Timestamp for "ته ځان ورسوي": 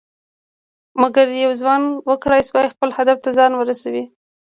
3.25-4.03